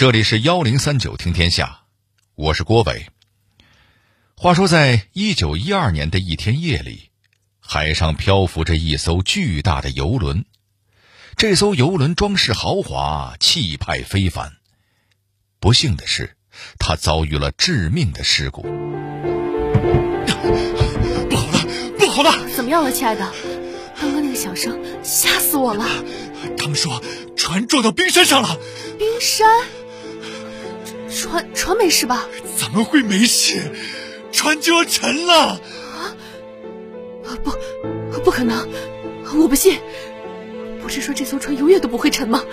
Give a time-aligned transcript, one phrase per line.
[0.00, 1.82] 这里是幺零三九听天下，
[2.34, 3.08] 我是郭伟。
[4.34, 7.10] 话说，在一九一二年的一天夜里，
[7.60, 10.46] 海上漂浮着一艘巨大的游轮。
[11.36, 14.54] 这艘游轮装饰豪华，气派非凡。
[15.58, 16.34] 不幸的是，
[16.78, 18.62] 它遭遇了致命的事故。
[18.62, 18.68] 不
[21.36, 21.66] 好了，
[21.98, 22.32] 不好了！
[22.56, 23.30] 怎么样了，亲爱的？
[24.00, 25.86] 刚刚那个响声吓死我了。
[26.56, 27.02] 他们说
[27.36, 28.58] 船撞到冰山上了。
[28.98, 29.46] 冰山？
[31.10, 32.28] 船船没事吧？
[32.56, 33.72] 怎么会没事？
[34.32, 35.34] 船就要沉了！
[35.34, 36.14] 啊！
[37.42, 37.50] 不，
[38.20, 38.68] 不可能！
[39.36, 39.80] 我不信！
[40.80, 42.44] 不是说这艘船永远都不会沉吗？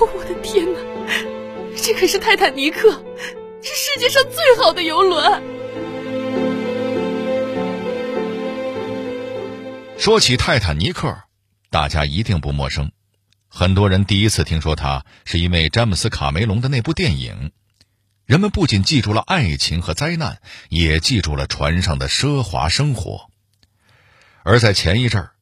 [0.00, 0.80] 我的天哪！
[1.76, 2.90] 这可是泰坦尼克，
[3.62, 5.42] 是世界上最好的游轮。
[9.96, 11.16] 说起泰坦尼克，
[11.70, 12.90] 大家一定不陌生。
[13.54, 17.52] 很多人第一次听说它，是因为詹姆斯·卡梅隆的那部电影。
[18.24, 20.40] 人们不仅记住了爱情和灾难，
[20.70, 23.28] 也记住了船上的奢华生活。
[24.42, 25.32] 而在前一阵儿，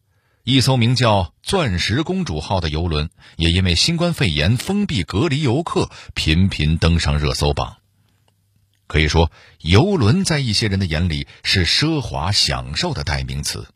[0.43, 7.77] 一艘名叫“钻石公主号”的游轮，也因为新冠肺炎封闭隔离游客，频频登上热搜榜。
[8.89, 13.69] 可以说，游轮在一些人的眼里是奢华享受的代名词，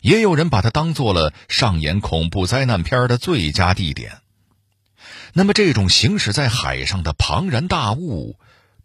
[0.00, 4.18] 也有人把它当做了上演恐怖灾难片的最佳地点。
[5.32, 8.36] 那么，这种行驶在海上的庞然大物，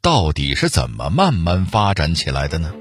[0.02, 2.74] 到底是怎么慢慢发展起来的呢？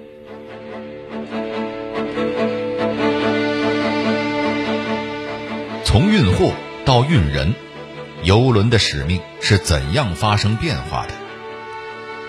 [5.84, 6.52] 从运货
[6.84, 7.55] 到运人，
[8.24, 11.14] 游轮的使命是怎样发生变化的？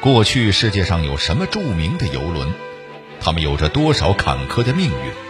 [0.01, 2.53] 过去世界上有什么著名的游轮？
[3.21, 5.22] 它们有着多少坎坷的命运？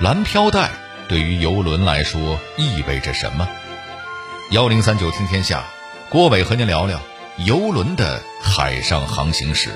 [0.00, 0.70] 蓝飘带
[1.08, 3.48] 对于游轮来说意味着什么？
[4.50, 5.64] 幺零三九听天下，
[6.08, 7.00] 郭伟和您聊聊
[7.38, 9.70] 游轮的海上航行史。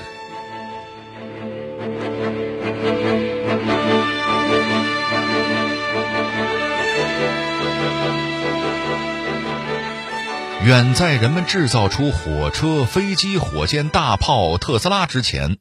[10.65, 15.57] 远在人们制造出火车、飞机、火箭、大炮、特斯拉之前，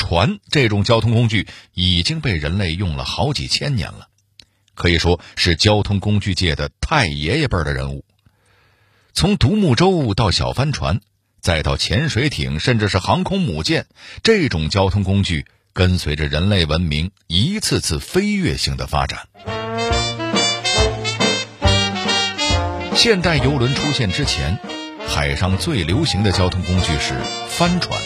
[0.00, 4.08] 船这种交通工具已经被人类用了好几千年了，
[4.74, 8.02] 可以说是交通工具界的太爷爷辈的人物。
[9.12, 11.00] 从独木舟到小帆船，
[11.42, 13.86] 再到潜水艇，甚至是航空母舰，
[14.22, 15.44] 这种交通工具
[15.74, 19.28] 跟随着人类文明一次次飞跃性的发展。
[22.96, 24.58] 现代游轮出现之前，
[25.06, 27.14] 海上最流行的交通工具是
[27.48, 28.00] 帆船。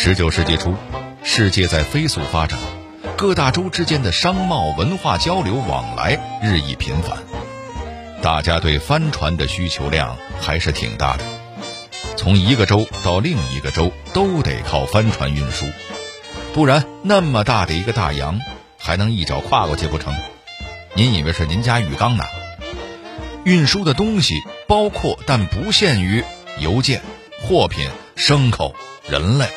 [0.00, 0.76] 十九世纪初，
[1.24, 2.56] 世界在飞速发展，
[3.16, 7.18] 各大洲之间的商贸文化交流往来日益频繁。
[8.22, 11.24] 大家对帆船的需求量还是挺大的，
[12.16, 15.66] 从一个州到另一个州都得靠帆船运输，
[16.54, 18.40] 不然那么大的一个大洋
[18.78, 20.14] 还能一脚跨过去不成？
[20.94, 22.22] 您以为是您家浴缸呢？
[23.42, 24.34] 运输的东西
[24.68, 26.22] 包括但不限于
[26.60, 27.02] 邮件、
[27.42, 28.76] 货品、牲口、
[29.08, 29.48] 人类。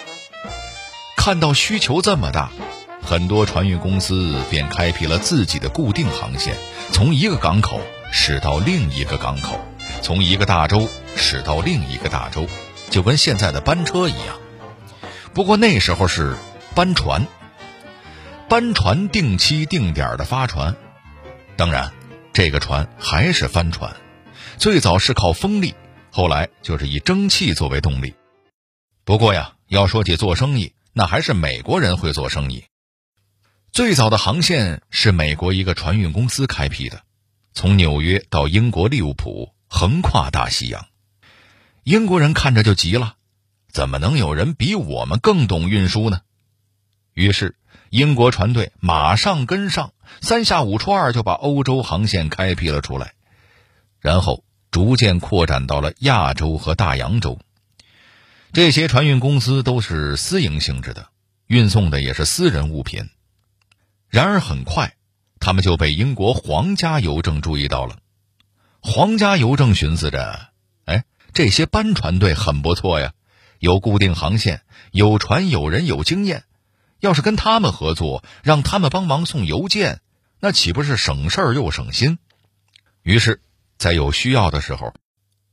[1.24, 2.50] 看到需求这么大，
[3.00, 6.56] 很多船运公司便开辟了自己的固定航线，
[6.92, 7.80] 从一个港口。
[8.12, 9.64] 驶到另一个港口，
[10.02, 12.48] 从一个大洲驶到另一个大洲，
[12.90, 14.40] 就跟现在的班车一样。
[15.32, 16.36] 不过那时候是
[16.74, 17.28] 班船，
[18.50, 20.76] 班船定期定点的发船。
[21.56, 21.94] 当然，
[22.34, 23.96] 这个船还是帆船，
[24.58, 25.76] 最早是靠风力，
[26.10, 28.16] 后来就是以蒸汽作为动力。
[29.06, 32.66] 不过呀，要说起做生意，那还是美国人会做生意。
[33.72, 37.04] 最早的航线是美国一个船运公司开辟的。
[37.54, 40.88] 从纽约到英国利物浦，横跨大西洋，
[41.84, 43.16] 英国人看着就急了：
[43.70, 46.22] 怎么能有人比我们更懂运输呢？
[47.14, 47.58] 于是，
[47.90, 49.92] 英国船队马上跟上，
[50.22, 53.16] 三下五除二就把欧洲航线开辟了出来，
[54.00, 57.38] 然后逐渐扩展到了亚洲和大洋洲。
[58.54, 61.08] 这些船运公司都是私营性质的，
[61.48, 63.10] 运送的也是私人物品。
[64.10, 64.96] 然而，很快。
[65.40, 67.98] 他们就被英国皇家邮政注意到了。
[68.82, 70.50] 皇家邮政寻思着
[70.86, 73.14] ：“哎，这些班船队很不错呀，
[73.58, 74.62] 有固定航线，
[74.92, 76.44] 有船有人有经验。
[77.00, 80.02] 要是跟他们合作，让他们帮忙送邮件，
[80.42, 82.20] 那岂不是省事儿又省心？”
[83.02, 83.42] 于是，
[83.78, 84.94] 在有需要的时候，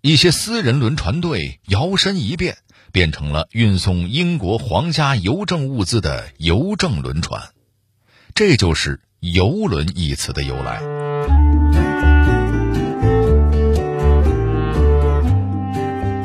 [0.02, 2.58] 一些私人轮船队摇身一变，
[2.92, 7.42] 变成了运送英国皇家邮政物资的邮政轮船。
[8.34, 9.00] 这就是。
[9.20, 10.80] 游轮一词的由来。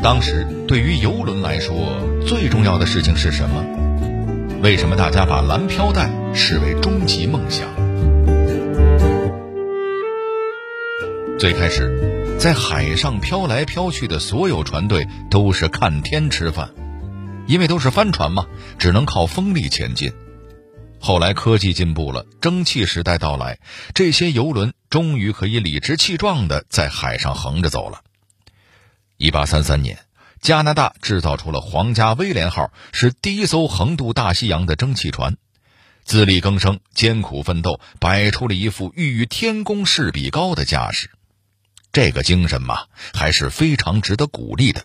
[0.03, 1.73] 当时对于游轮来说，
[2.23, 3.65] 最重要的事情是什么？
[4.61, 7.67] 为什么大家把蓝飘带视为终极梦想？
[11.39, 16.73] 最开始，在海上飘来飘去的所有船队都是看天吃饭，
[17.47, 18.45] 因为都是帆船嘛，
[18.77, 20.13] 只能靠风力前进。
[20.99, 23.59] 后来科技进步了，蒸汽时代到来，
[23.93, 28.01] 这些游轮终于可以理直气壮地在海上横着走了。
[29.17, 29.99] 一八三三年。
[30.41, 35.37] 加拿大制造出了皇家威廉号，是第一艘横渡大西洋的蒸汽船。
[36.03, 41.09] 自力更生、艰苦奋斗，摆出了一副欲与天公试比高的架势。
[41.93, 44.83] 这个精神嘛，还是非常值得鼓励的。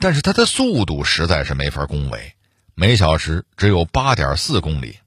[0.00, 2.34] 但是它的速度实在是没法恭维，
[2.74, 4.98] 每小时只有八点四公里。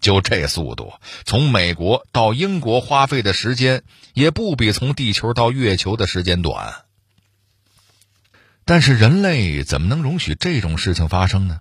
[0.00, 0.92] 就这速度，
[1.24, 3.82] 从美国到英国花费的时间，
[4.12, 6.84] 也不比从地球到月球的时间短。
[8.64, 11.60] 但是人类怎么能容许这种事情发生呢？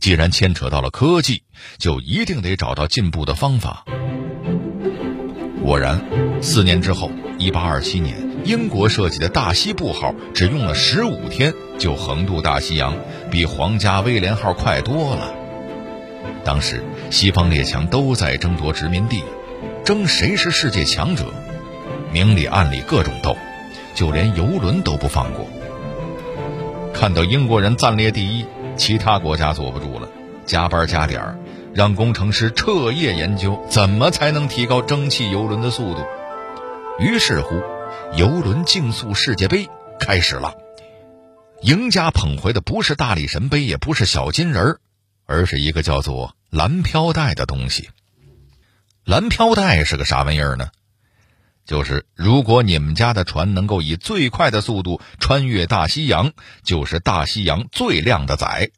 [0.00, 1.44] 既然牵扯到了科技，
[1.78, 3.84] 就一定得找到进步的方法。
[5.66, 6.00] 果然，
[6.40, 12.94] 四年之后，一八二七年，英国设计的大西部号只用了十五天就横渡大西洋，
[13.32, 15.34] 比皇家威廉号快多了。
[16.44, 19.24] 当时，西方列强都在争夺殖民地，
[19.84, 21.24] 争谁是世界强者，
[22.12, 23.36] 明里暗里各种斗，
[23.92, 25.48] 就连游轮都不放过。
[26.94, 28.46] 看到英国人暂列第一，
[28.76, 30.08] 其他国家坐不住了，
[30.44, 31.36] 加班加点儿，
[31.76, 36.06] 让工程师彻夜研究怎么才能提高蒸汽游轮的速度。
[36.98, 37.62] 于是乎，
[38.16, 39.68] 游轮竞速世界杯
[40.00, 40.54] 开始了。
[41.60, 44.80] 赢家捧回的不是大力神杯，也不是小金人儿，
[45.26, 47.90] 而是一个叫做蓝飘带的东西。
[49.04, 50.70] 蓝飘带是个啥玩意儿呢？
[51.66, 56.32] 就是如果你们家的船能够以最快的速度穿越大西洋，
[56.62, 58.70] 就是大西洋最靓的仔，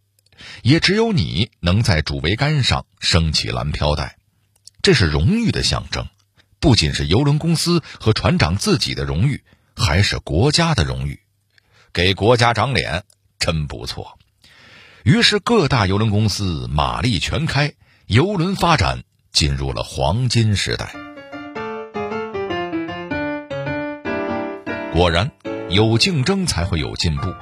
[0.62, 4.16] 也只有你能在主桅杆上升起蓝飘带，
[4.82, 6.06] 这是荣誉的象征，
[6.60, 9.42] 不仅是游轮公司和船长自己的荣誉，
[9.76, 11.20] 还是国家的荣誉，
[11.92, 13.04] 给国家长脸，
[13.38, 14.18] 真不错。
[15.04, 17.74] 于是各大游轮公司马力全开，
[18.06, 20.92] 游轮发展进入了黄金时代。
[24.92, 25.30] 果然，
[25.70, 27.32] 有竞争才会有进步。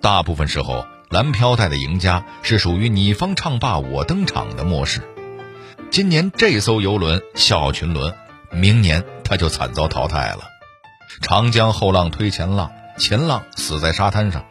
[0.00, 5.00] 大部分时候，蓝飘带的赢家是属于你方唱罢我登场的模式。
[5.88, 8.12] 今年这艘游轮笑傲群轮，
[8.50, 10.40] 明年它就惨遭淘汰了。
[11.20, 14.44] 长江后浪推前浪，前浪死在沙滩上。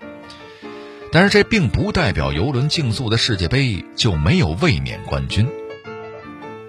[1.11, 5.45] 但是这并不代表游轮竞速的世界杯就没有卫冕冠军。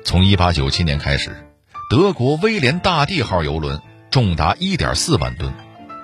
[0.05, 1.47] 从1897年开始，
[1.89, 3.81] 德国威廉大帝号游轮。
[4.11, 5.53] 重达一点四万吨，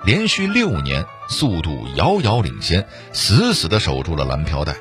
[0.03, 4.75] 连续六年速度遥遥领先，死死地守住了蓝飘带。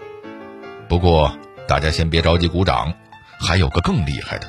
[0.89, 1.37] 不过，
[1.69, 2.95] 大家先别着急鼓掌，
[3.39, 4.49] 还有个更厉害的。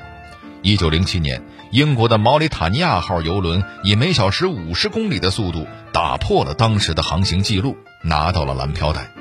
[0.61, 9.11] 一九零七年，英国的毛里塔尼亚号游轮以每小时五十公里的速度打破了当时的航行记录，拿到了蓝飘带。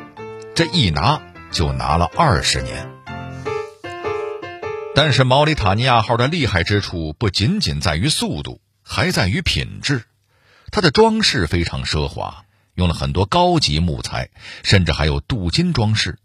[0.54, 1.20] 这一拿
[1.50, 2.88] 就拿了二十年。
[4.94, 8.60] 但是，毛里塔尼亚号的厉害之处不仅仅在于速度。
[8.82, 10.02] 还在于品质，
[10.72, 12.44] 它的装饰非常奢华，
[12.74, 14.30] 用了很多高级木材，
[14.62, 16.18] 甚至还有镀金装饰。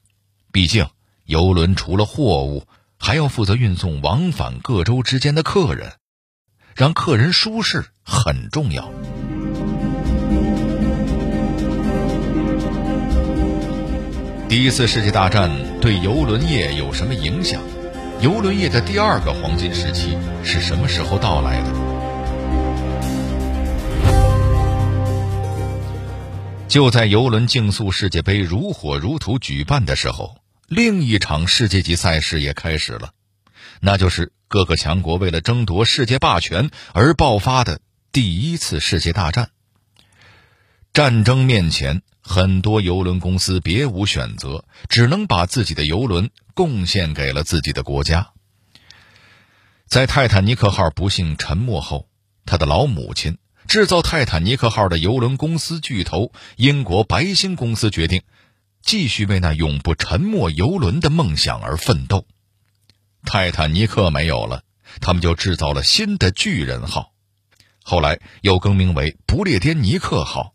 [0.51, 0.87] 毕竟，
[1.25, 2.67] 游轮除了货物，
[2.99, 5.93] 还要负责运送往返各州之间的客人，
[6.75, 8.91] 让客人舒适很重要。
[14.47, 15.49] 第一次世界大战
[15.81, 17.61] 对游轮业有什么影响？
[18.21, 21.84] 游轮业的第二个黄金时期是什么时候到来的？
[26.75, 33.11] 就在游轮竞速世界杯如火如荼举办的时候，另一场世界级赛事也开始了，
[33.79, 37.79] 那就是各个强国为了争夺世界霸权而爆发的
[38.11, 39.51] 第一次世界大战。
[40.91, 48.31] 战争面前，很多游轮公司别无选择，只能把自己的游轮贡献给了自己的国家。
[49.87, 52.09] 在泰坦尼克号不幸沉没后，
[52.45, 53.37] 他的老母亲。
[53.67, 58.21] 制造泰坦尼克号的游轮公司巨头英国白星公司决定，
[58.81, 62.25] 继续为那永不沉没游轮的梦想而奋斗。
[63.25, 64.61] 泰坦尼克没有了，
[65.01, 67.11] 他们就制造了新的巨人号，
[67.83, 70.53] 后来又更名为不列颠尼克号。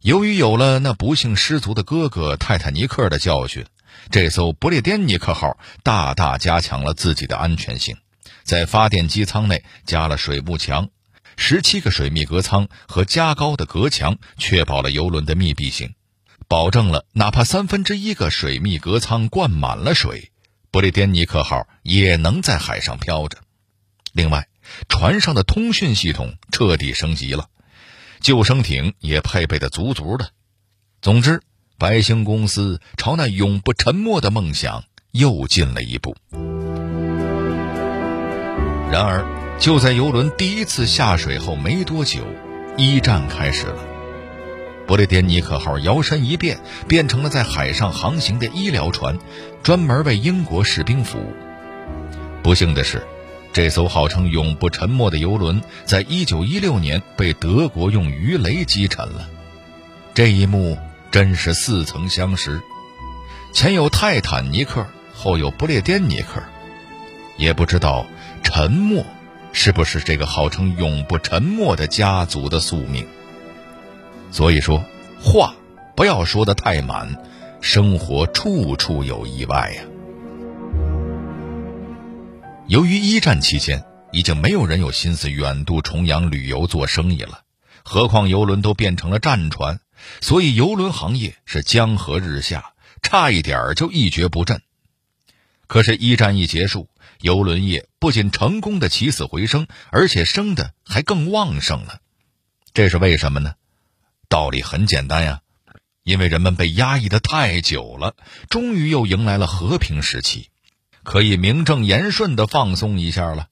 [0.00, 3.66] 由于有了那不幸失足的哥哥泰坦尼克的教训，
[4.10, 7.96] 这艘不列颠尼克号大大加强了自己的安全性，
[8.44, 10.88] 在发电机舱内加了水幕墙。
[11.36, 15.94] 十七个水密隔舱和加高的隔墙，确保了游轮的密闭性，
[16.48, 20.30] 保证了哪怕三分之一个水密隔舱灌满了水，
[20.70, 23.38] 布列颠尼克号也能在海上漂着。
[24.12, 24.48] 另外，
[24.88, 27.48] 船上的通讯系统彻底升级了，
[28.20, 30.30] 救生艇也配备的足足的。
[31.00, 31.42] 总之，
[31.78, 36.16] 白星公司朝那永不沉没的梦想又进了一步。
[38.90, 39.24] 然而，
[39.62, 42.26] 就在游轮第一次下水后没多久，
[42.76, 43.76] 一战开始了。
[44.88, 49.16] 不列颠尼克号摇身一变，变成了在海上航行的医疗船，
[49.62, 51.32] 专门为英国士兵服务。
[52.42, 53.06] 不幸的是，
[53.52, 59.28] 这艘号称永不沉没的游轮，在一九一六年被德国用鱼雷击沉了。
[60.12, 60.76] 这一幕
[61.12, 62.60] 真是似曾相识，
[63.52, 66.42] 前有泰坦尼克，后有不列颠尼克，
[67.36, 68.04] 也不知道。
[68.42, 69.06] 沉默，
[69.52, 73.06] 是不是这个号称永不沉没的家族的宿命？
[74.30, 74.82] 所以说，
[75.20, 75.54] 话
[75.94, 77.16] 不要说的太满，
[77.60, 79.82] 生活处处有意外呀。
[82.66, 87.42] 由于一战期间已经没有人有心思远渡重洋旅游做生意了，
[87.84, 89.80] 何况游轮都变成了战船，
[90.22, 94.62] 所以游轮行业是江河日下，差一点儿就一蹶不振。
[95.72, 96.90] 可是，一战一结束。
[97.22, 102.00] 游轮业不仅成功的起死回生，而且生的还更旺盛了，
[102.74, 103.54] 这是为什么呢？
[104.28, 105.40] 道理很简单呀，
[106.02, 108.14] 因为人们被压抑的太久了，
[108.50, 110.50] 终于又迎来了和平时期，
[111.04, 113.46] 可以名正言顺的放松一下了，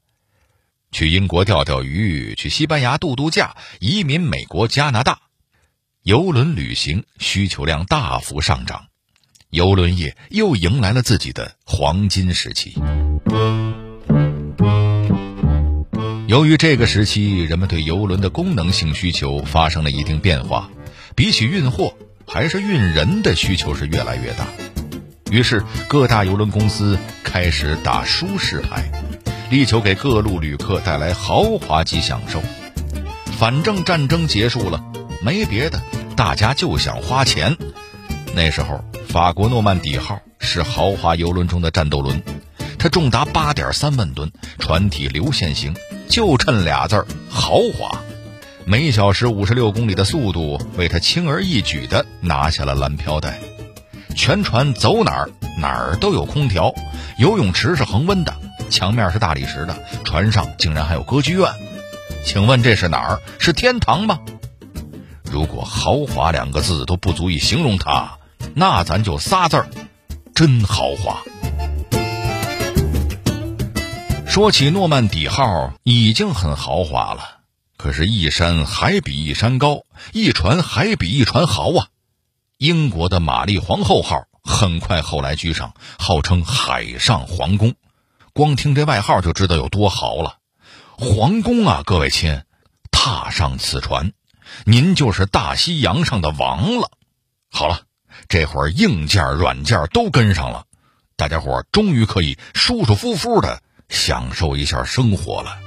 [0.92, 5.22] 去英国钓钓鱼，去西班牙度度假，移民美国、加拿大，
[6.02, 8.88] 游轮旅行需求量大幅上涨，
[9.50, 12.74] 游轮业又迎来了自己的黄金时期。
[16.28, 20.70] 由于这个时期人们对游轮的功能性需求发生了一定变化，
[21.16, 21.94] 比起运货，
[22.28, 24.46] 还是运人的需求是越来越大。
[25.32, 28.88] 于是各大游轮公司开始打舒适牌，
[29.50, 32.40] 力求给各路旅客带来豪华级享受。
[33.36, 34.84] 反正战争结束了，
[35.24, 35.82] 没别的，
[36.14, 37.56] 大家就想花钱。
[38.42, 42.22] 那时候，法国诺曼底号是豪华游轮中的战斗轮，
[42.78, 45.76] 它重达八点三万吨，船体流线型。
[46.08, 48.00] 就趁俩字儿豪华，
[48.64, 53.38] 每小时五十六公里的速度，为他轻而易举地拿下了蓝飘带。
[54.16, 56.72] 全船走哪儿哪儿都有空调，
[57.18, 58.34] 游泳池是恒温的，
[58.70, 61.46] 墙面是大理石的，船上竟然还有歌剧院。
[62.24, 63.20] 请问这是哪儿？
[63.38, 64.18] 是天堂吗？
[65.30, 68.16] 如果豪华两个字都不足以形容它，
[68.54, 69.70] 那咱就仨字儿：
[70.34, 71.22] 真豪华。
[74.26, 77.40] 说起诺曼底号，已经很豪华了。
[77.76, 81.88] 可是，一山还比一山高，一船还比一船豪啊！
[82.58, 87.74] 英国的玛丽皇后号很快后来居上，号称“海上皇宫”。
[88.34, 90.36] 光听这外号就知道有多豪了。
[90.98, 92.42] 皇宫啊，各位亲，
[92.90, 94.12] 踏上此船，
[94.64, 96.90] 您就是大西洋上的王了。
[97.50, 97.80] 好了，
[98.28, 100.64] 这会儿硬件、软件都跟上了，
[101.16, 103.60] 大家伙终于可以舒舒服服的。
[103.90, 105.58] 享受一下生活了。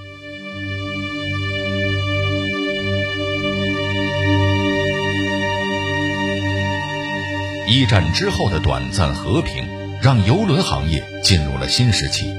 [7.67, 9.67] 一战之后的短暂和平，
[10.01, 12.33] 让游轮行业进入了新时期。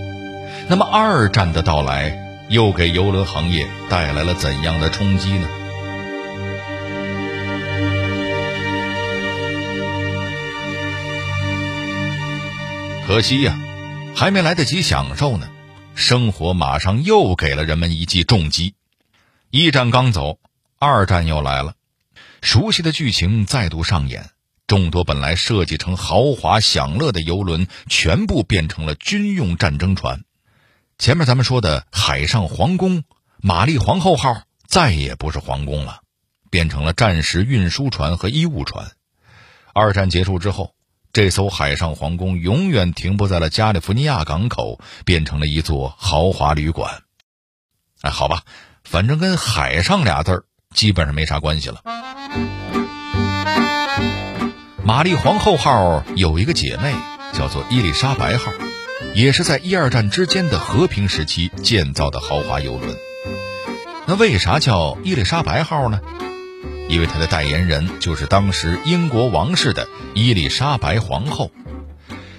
[0.68, 2.18] 那么，二战的到来
[2.48, 5.46] 又给游轮行业带来了怎样的冲击呢？
[13.06, 13.54] 可惜呀，
[14.16, 15.50] 还没来得及享受呢。
[15.94, 18.74] 生活马上又给了人们一记重击，
[19.50, 20.38] 一战刚走，
[20.78, 21.74] 二战又来了，
[22.40, 24.30] 熟悉的剧情再度上演。
[24.66, 30.24] 众多本来设计成豪华享乐的游轮，全部变成了军用战争船。
[30.98, 33.04] 前面咱们说的海上皇宫
[33.36, 36.00] “玛丽皇后号”再也不是皇宫了，
[36.48, 38.92] 变成了战时运输船和医务船。
[39.74, 40.74] 二战结束之后。
[41.14, 47.02] 这艘海上皇宫永远停泊在了加利福尼亚港口，变成了一座豪华旅馆。
[48.00, 48.42] 哎，好吧，
[48.82, 50.44] 反正跟“海上”俩字儿
[50.74, 51.82] 基本上没啥关系了。
[54.82, 56.92] 玛丽皇后号有一个姐妹，
[57.32, 58.50] 叫做伊丽莎白号，
[59.14, 62.96] 也是在一二战之间的和平时期建造的豪华游轮。
[64.06, 66.00] 那为啥叫伊丽莎白号呢？
[66.88, 71.50] 因为他的代言人就是当时英国王室的伊丽莎白皇后，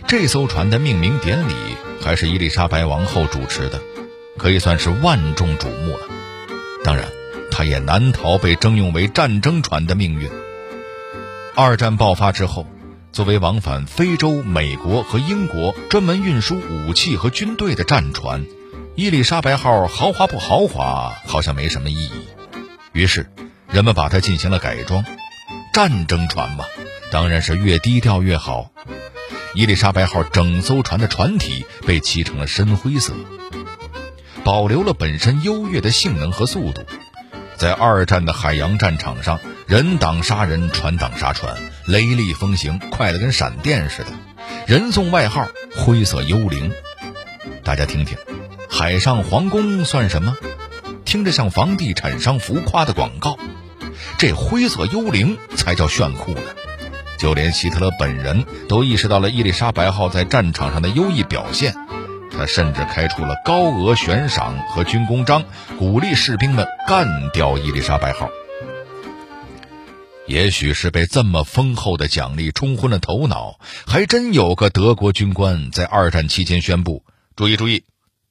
[0.07, 1.53] 这艘船的命名典礼
[2.01, 3.81] 还是伊丽莎白王后主持的，
[4.37, 6.07] 可以算是万众瞩目了。
[6.83, 7.05] 当然，
[7.49, 10.29] 它也难逃被征用为战争船的命运。
[11.55, 12.67] 二战爆发之后，
[13.11, 18.45] 作为往返非洲、美国和英国专门运输武器和军队的战船，
[18.95, 22.11] 伊丽莎白号豪华不豪华好像没什么意义。
[22.91, 23.25] 于是，
[23.75, 25.03] 人们把它进行了改装。
[25.73, 26.63] 战争船嘛，
[27.11, 28.71] 当然是越低调越好。
[29.53, 33.11] 伊丽莎白号整艘船的船体被漆成了深灰色，
[34.45, 36.83] 保留了本身优越的性能和速度。
[37.57, 44.07] 在二战的海洋战场上，人挡杀人，船挡杀船，雷厉风行，快得跟闪电似的。
[44.67, 46.71] 人送外号“灰色幽灵”。
[47.61, 48.17] 大家听听，
[48.69, 50.37] 海上皇宫算什么？
[51.03, 53.37] 听着像房地产商浮夸的广告。
[54.25, 56.41] 这“灰色幽灵”才叫炫酷呢。
[57.19, 61.75] 就连希特勒本人都意识到了伊丽莎白号在战场上的优异表现。
[62.31, 65.43] 他甚至开出了高额悬赏和军功章，
[65.77, 68.31] 鼓励士兵们干掉伊丽莎白号。
[70.25, 77.05] 也许是被这么丰厚的奖励冲昏了头脑，还真有个德国军官在二战期间宣布
[77.37, 77.83] ：“注意，注意，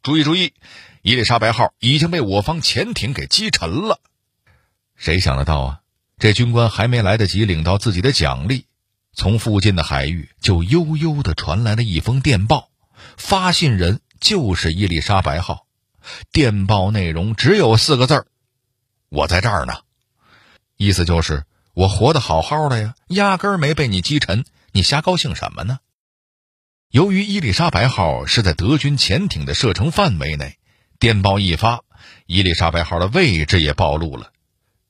[0.03, 0.55] 注意，注意！
[1.03, 4.01] 伊丽莎白号已经被我方潜艇给击沉了。”
[4.99, 5.81] 谁想得到啊？
[6.25, 8.65] 这军官还没来得及领到自己的奖励，
[9.13, 12.71] 从附近的海域就悠悠地传来了一封电报。
[13.19, 15.67] 发信人就是伊丽莎白号，
[16.33, 18.27] 电报内容只有四个字儿
[19.11, 19.75] ：“我在这儿呢。”
[20.79, 25.81] 意思就是我活得好好的呀，压根儿没被你击沉，你瞎高兴什么呢？
[26.89, 30.57] 由于伊丽莎白号是在德军潜艇的射程范围内，
[30.99, 31.83] 电报一发，
[32.25, 34.33] 伊丽莎白号的位置也暴露了，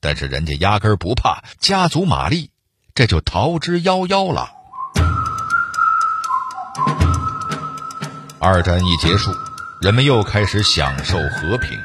[0.04, 2.50] 但是人家压根儿不怕，加足马力，
[2.94, 4.50] 这就逃之夭夭了。
[8.38, 9.32] 二战一结束，
[9.80, 11.80] 人们又开始享受和平。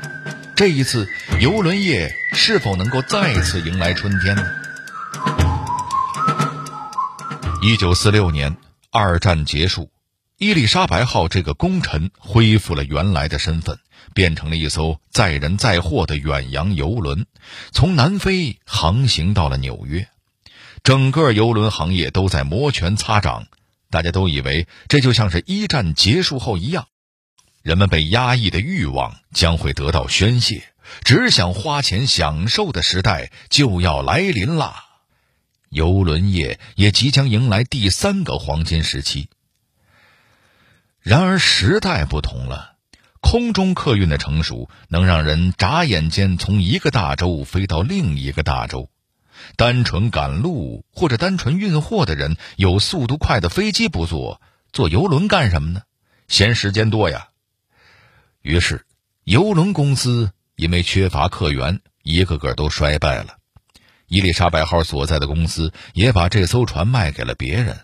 [0.53, 1.07] 这一次，
[1.39, 4.43] 游轮业是否能够再次迎来春天呢？
[7.61, 8.57] 一九四六年，
[8.91, 9.89] 二战结束，
[10.41, 13.77] 伊丽莎白号这个功臣恢复了原来的身份，
[14.13, 17.25] 变成了一艘载人载货的远洋游轮，
[17.73, 20.07] 从南非航行到了纽约。
[20.81, 23.47] 整个游轮行业都在摩拳擦掌。
[23.89, 26.87] 大家都以为这就像是一战结束后一样，
[27.61, 30.63] 人们被压抑的欲望将会得到宣泄，
[31.03, 34.85] 只想花钱享受的时代就要来临啦。
[35.69, 39.27] 游轮业也即将迎来第三个黄金时期。
[41.09, 42.75] 然而时代不同了，
[43.19, 48.91] 空中客运的成熟能让人眨眼间从一个大洲飞到另一个大洲。
[49.55, 54.39] 单纯赶路或者单纯运货的人，有速度快的飞机不坐，
[54.71, 55.81] 坐游轮干什么呢？
[56.27, 57.29] 嫌时间多呀。
[58.43, 58.85] 于是，
[59.23, 63.37] 游轮公司因为缺乏客源，一个个都衰败了。
[64.05, 67.79] 伊丽莎白号所在的公司也把这艘船卖给了别人。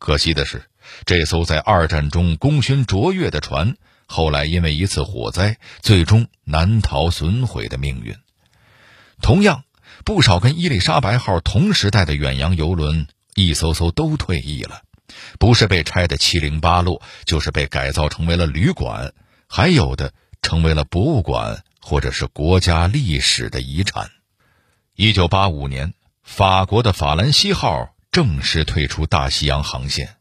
[0.00, 0.67] 可惜的是，
[1.04, 8.16] 这艘在二战中功勋卓越的船，后来因为一次火灾，最终难逃损毁的命运。
[9.20, 9.64] 同样。
[10.04, 14.82] 不少跟伊丽莎白号同时代的远洋游轮，一艘艘都退役了，
[15.38, 19.12] 不是被拆得七零八落，就是被改造成为了旅馆，
[19.48, 24.10] 还有的成为了博物馆或者是国家历史的遗产。
[24.94, 30.16] 一九八五年，法国的法兰西号正式退出大西洋航线，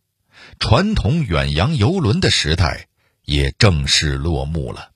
[0.59, 2.87] 传统远洋游轮的时代
[3.23, 4.89] 也正式落幕了。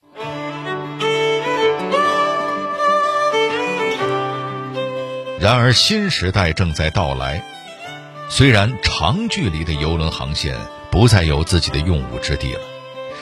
[5.38, 7.44] 然而，新时代正在到来。
[8.28, 10.56] 虽然长距离的游轮航线
[10.90, 12.60] 不再有自己的用武之地了，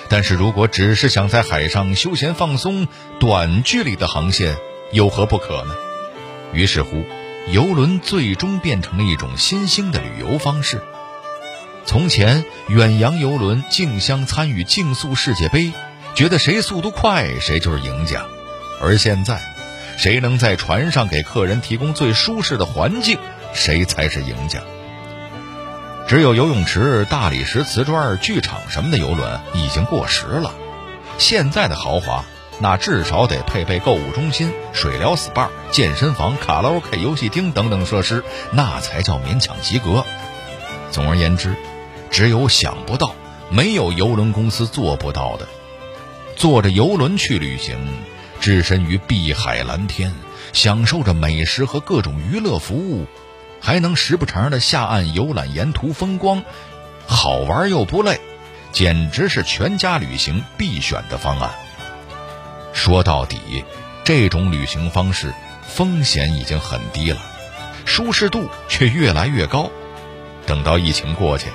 [0.09, 4.57] 但是如果只是想在海上休闲放松，短距离的航线
[4.93, 5.75] 有何不可呢？
[6.53, 7.05] 于是乎，
[7.49, 10.83] 游轮最终变成了一种新兴的旅游方式。
[11.85, 15.73] 从前，远洋游轮竞相参与竞速世界杯，
[16.15, 18.25] 觉得谁速度快谁就是赢家，
[18.81, 19.41] 而现在。
[19.97, 23.19] 谁能在船上给客人提供最舒适的环境，
[23.53, 24.61] 谁才是赢家。
[26.09, 30.55] 只有游泳池、大理石瓷砖、剧场什么的游轮已经过时了。
[31.19, 32.25] 现在的豪华，
[32.61, 40.07] 那至少得配备购物中心、水疗 SPA、健身房、卡拉 OK、游戏厅等等设施，那才叫勉强及格。
[40.91, 41.55] 总而言之，
[42.11, 43.15] 只有想不到，
[43.51, 45.47] 没有游轮公司做不到的。
[46.37, 47.77] 坐着游轮去旅行。
[48.41, 50.15] 置身于碧海蓝天，
[50.55, 53.07] 享受着美食和各种娱乐服务，
[53.61, 56.43] 还能时不常的下岸游览沿途风光，
[57.07, 58.19] 好玩又不累，
[58.73, 61.51] 简直是全家旅行必选的方案。
[62.73, 63.63] 说到底，
[64.05, 67.21] 这种旅行方式风险已经很低了，
[67.85, 69.71] 舒适度却越来越高。
[70.51, 71.47] 等到疫情过去，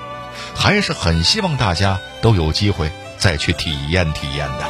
[0.55, 4.63] 还是很希望大家都有机会再去体验体验的。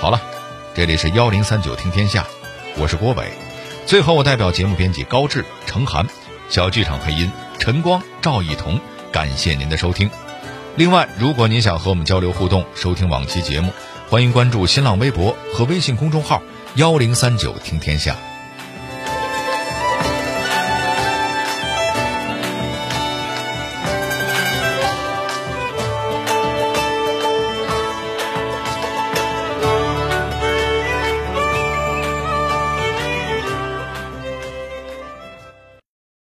[0.00, 0.18] 好了，
[0.74, 2.26] 这里是幺零三九听天下，
[2.78, 3.30] 我是郭伟。
[3.84, 6.06] 最后，我代表节目编辑高志、程涵，
[6.48, 8.80] 小剧场配音陈光、赵一彤，
[9.12, 10.08] 感谢您的收听。
[10.76, 13.70] 另外，如果您想和我们交流互动、收听往期节目，
[14.08, 16.42] 欢迎关注新浪微博和微信公众号
[16.76, 18.16] “幺零三九听天下”。